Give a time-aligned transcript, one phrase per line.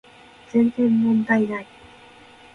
[0.49, 1.67] 全然問題ない